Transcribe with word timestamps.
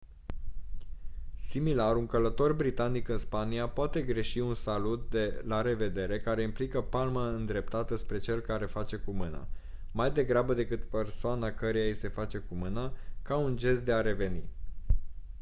similar 1.35 1.95
un 1.95 2.05
călător 2.05 2.53
britanic 2.53 3.07
în 3.07 3.17
spania 3.17 3.67
poate 3.69 4.01
greși 4.01 4.39
un 4.39 4.53
salut 4.53 5.09
de 5.09 5.41
la 5.45 5.61
revedere 5.61 6.19
care 6.21 6.41
implică 6.41 6.81
palma 6.81 7.29
îndreptată 7.29 7.95
spre 7.95 8.19
cel 8.19 8.39
care 8.39 8.65
face 8.65 8.95
cu 8.95 9.11
mâna 9.11 9.47
mai 9.91 10.11
degrabă 10.11 10.53
decât 10.53 10.83
persoana 10.89 11.51
căreia 11.51 11.89
i 11.89 11.93
se 11.93 12.07
face 12.07 12.37
cu 12.37 12.55
mâna 12.55 12.93
ca 13.21 13.35
un 13.37 13.57
gest 13.57 13.81
de 13.85 13.93
a 13.93 14.01
reveni 14.01 14.41